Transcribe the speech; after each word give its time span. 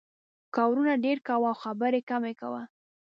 کارونه 0.55 0.93
ډېر 1.05 1.17
کوه 1.27 1.47
او 1.51 1.59
خبرې 1.63 2.01
کمې 2.09 2.33
کوه. 2.41 2.63